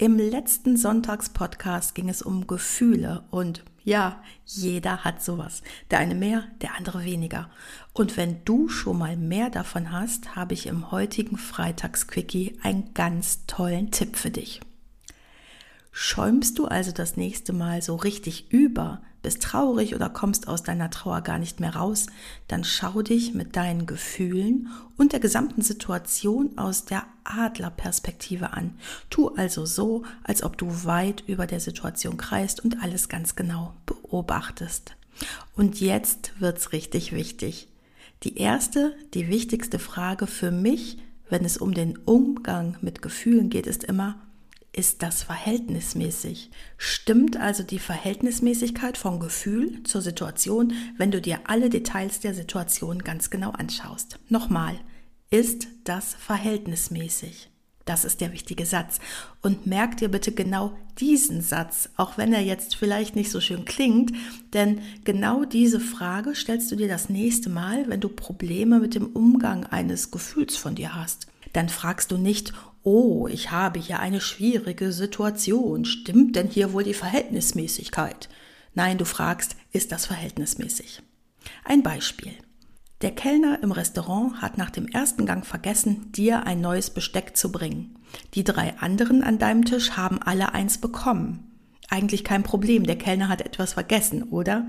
[0.00, 5.60] Im letzten Sonntagspodcast ging es um Gefühle und ja, jeder hat sowas.
[5.90, 7.50] Der eine mehr, der andere weniger.
[7.94, 13.44] Und wenn du schon mal mehr davon hast, habe ich im heutigen Freitagsquickie einen ganz
[13.46, 14.60] tollen Tipp für dich.
[15.90, 20.90] Schäumst du also das nächste Mal so richtig über, bist traurig oder kommst aus deiner
[20.90, 22.06] Trauer gar nicht mehr raus,
[22.46, 28.74] dann schau dich mit deinen Gefühlen und der gesamten Situation aus der Adlerperspektive an.
[29.10, 33.74] Tu also so, als ob du weit über der Situation kreist und alles ganz genau
[33.86, 34.94] beobachtest.
[35.56, 37.68] Und jetzt wird's richtig wichtig.
[38.22, 43.66] Die erste, die wichtigste Frage für mich, wenn es um den Umgang mit Gefühlen geht,
[43.66, 44.16] ist immer,
[44.72, 46.50] ist das verhältnismäßig?
[46.76, 53.00] Stimmt also die Verhältnismäßigkeit von Gefühl zur Situation, wenn du dir alle Details der Situation
[53.00, 54.18] ganz genau anschaust?
[54.28, 54.78] Nochmal,
[55.30, 57.50] ist das verhältnismäßig?
[57.88, 58.98] Das ist der wichtige Satz.
[59.40, 63.64] Und merk dir bitte genau diesen Satz, auch wenn er jetzt vielleicht nicht so schön
[63.64, 64.12] klingt,
[64.52, 69.06] denn genau diese Frage stellst du dir das nächste Mal, wenn du Probleme mit dem
[69.06, 71.28] Umgang eines Gefühls von dir hast.
[71.52, 76.84] Dann fragst du nicht, oh, ich habe hier eine schwierige Situation, stimmt denn hier wohl
[76.84, 78.28] die Verhältnismäßigkeit?
[78.74, 81.02] Nein, du fragst, ist das verhältnismäßig?
[81.64, 82.32] Ein Beispiel.
[83.00, 87.52] Der Kellner im Restaurant hat nach dem ersten Gang vergessen, dir ein neues Besteck zu
[87.52, 87.96] bringen.
[88.34, 91.44] Die drei anderen an deinem Tisch haben alle eins bekommen.
[91.88, 94.66] Eigentlich kein Problem, der Kellner hat etwas vergessen, oder?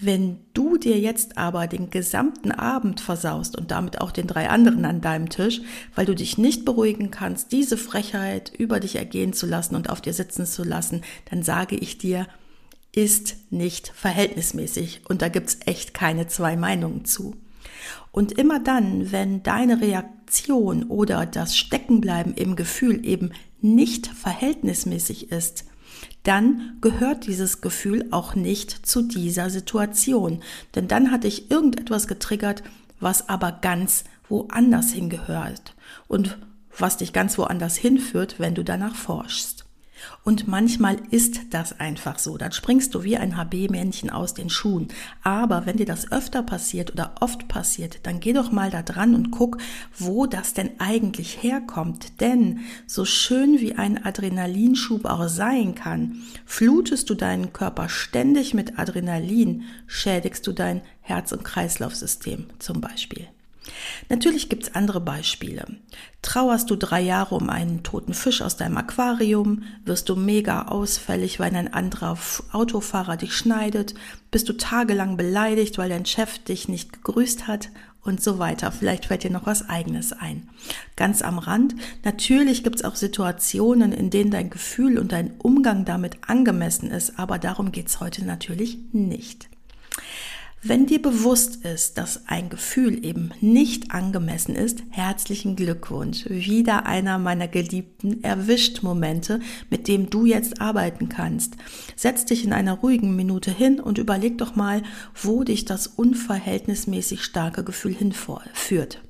[0.00, 4.84] Wenn du dir jetzt aber den gesamten Abend versaust und damit auch den drei anderen
[4.84, 5.60] an deinem Tisch,
[5.94, 10.00] weil du dich nicht beruhigen kannst, diese Frechheit über dich ergehen zu lassen und auf
[10.00, 12.26] dir sitzen zu lassen, dann sage ich dir,
[12.92, 17.36] ist nicht verhältnismäßig und da gibt's echt keine zwei Meinungen zu.
[18.12, 23.30] Und immer dann, wenn deine Reaktion oder das Steckenbleiben im Gefühl eben
[23.60, 25.64] nicht verhältnismäßig ist,
[26.22, 30.42] dann gehört dieses Gefühl auch nicht zu dieser Situation.
[30.74, 32.62] Denn dann hat dich irgendetwas getriggert,
[33.00, 35.74] was aber ganz woanders hingehört
[36.08, 36.38] und
[36.78, 39.59] was dich ganz woanders hinführt, wenn du danach forschst.
[40.24, 42.36] Und manchmal ist das einfach so.
[42.36, 44.88] Dann springst du wie ein HB-Männchen aus den Schuhen.
[45.22, 49.14] Aber wenn dir das öfter passiert oder oft passiert, dann geh doch mal da dran
[49.14, 49.58] und guck,
[49.96, 52.20] wo das denn eigentlich herkommt.
[52.20, 58.78] Denn so schön wie ein Adrenalinschub auch sein kann, flutest du deinen Körper ständig mit
[58.78, 63.28] Adrenalin, schädigst du dein Herz- und Kreislaufsystem zum Beispiel.
[64.08, 65.66] Natürlich gibt's andere Beispiele.
[66.22, 71.40] Trauerst du drei Jahre um einen toten Fisch aus deinem Aquarium, wirst du mega ausfällig,
[71.40, 72.18] weil ein anderer
[72.52, 73.94] Autofahrer dich schneidet,
[74.30, 77.70] bist du tagelang beleidigt, weil dein Chef dich nicht gegrüßt hat
[78.02, 78.72] und so weiter.
[78.72, 80.48] Vielleicht fällt dir noch was eigenes ein.
[80.96, 86.18] Ganz am Rand, natürlich gibt's auch Situationen, in denen dein Gefühl und dein Umgang damit
[86.26, 89.48] angemessen ist, aber darum geht's heute natürlich nicht.
[90.62, 96.26] Wenn dir bewusst ist, dass ein Gefühl eben nicht angemessen ist, herzlichen Glückwunsch.
[96.28, 99.40] Wieder einer meiner geliebten Erwischt-Momente,
[99.70, 101.54] mit dem du jetzt arbeiten kannst.
[101.96, 104.82] Setz dich in einer ruhigen Minute hin und überleg doch mal,
[105.14, 109.00] wo dich das unverhältnismäßig starke Gefühl hinführt.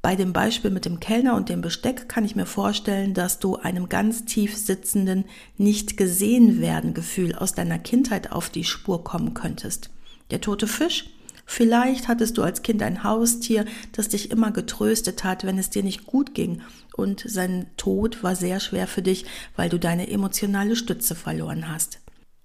[0.00, 3.56] Bei dem Beispiel mit dem Kellner und dem Besteck kann ich mir vorstellen, dass du
[3.56, 5.24] einem ganz tief sitzenden,
[5.58, 9.90] nicht gesehen werden Gefühl aus deiner Kindheit auf die Spur kommen könntest.
[10.30, 11.10] Der tote Fisch?
[11.48, 15.84] Vielleicht hattest du als Kind ein Haustier, das dich immer getröstet hat, wenn es dir
[15.84, 16.62] nicht gut ging,
[16.96, 22.00] und sein Tod war sehr schwer für dich, weil du deine emotionale Stütze verloren hast.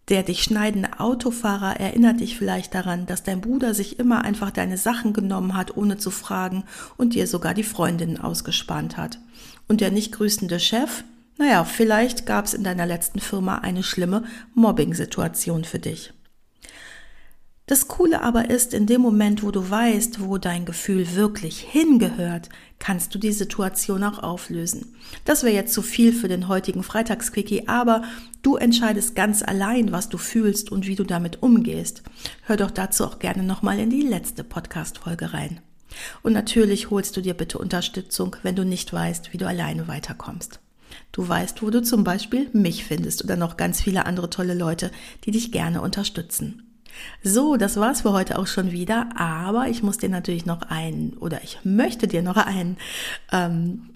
[0.10, 4.78] Der dich schneidende Autofahrer erinnert dich vielleicht daran, dass dein Bruder sich immer einfach deine
[4.78, 6.66] Sachen genommen hat, ohne zu fragen,
[6.98, 9.20] und dir sogar die Freundinnen ausgespannt hat.
[9.68, 11.04] Und der nicht grüßende Chef?
[11.38, 16.14] Naja, vielleicht gab es in deiner letzten Firma eine schlimme Mobbing-Situation für dich.
[17.72, 22.50] Das Coole aber ist, in dem Moment, wo du weißt, wo dein Gefühl wirklich hingehört,
[22.80, 24.94] kannst du die Situation auch auflösen.
[25.24, 28.04] Das wäre jetzt zu viel für den heutigen Freitagsquickie, aber
[28.42, 32.04] du entscheidest ganz allein, was du fühlst und wie du damit umgehst.
[32.42, 35.62] Hör doch dazu auch gerne nochmal in die letzte Podcast-Folge rein.
[36.24, 40.60] Und natürlich holst du dir bitte Unterstützung, wenn du nicht weißt, wie du alleine weiterkommst.
[41.14, 44.92] Du weißt, wo du zum Beispiel mich findest oder noch ganz viele andere tolle Leute,
[45.24, 46.68] die dich gerne unterstützen.
[47.24, 51.14] So, das war's für heute auch schon wieder, aber ich muss dir natürlich noch einen
[51.14, 52.78] oder ich möchte dir noch einen
[53.32, 53.90] ähm,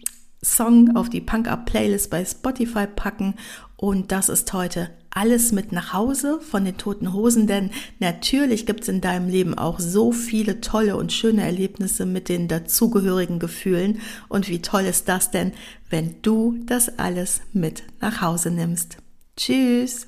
[0.44, 3.36] Song auf die Punk Up Playlist bei Spotify packen
[3.78, 8.82] und das ist heute alles mit nach Hause von den toten Hosen, denn natürlich gibt
[8.82, 14.02] es in deinem Leben auch so viele tolle und schöne Erlebnisse mit den dazugehörigen Gefühlen.
[14.28, 15.54] Und wie toll ist das denn,
[15.90, 18.98] wenn du das alles mit nach Hause nimmst?
[19.38, 20.08] Tschüss!